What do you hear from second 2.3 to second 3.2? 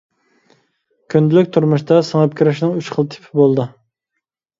كىرىشنىڭ ئۈچ خىل